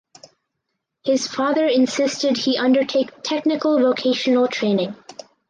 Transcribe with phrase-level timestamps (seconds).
[1.03, 4.95] His father insisted he undertake technical vocational training.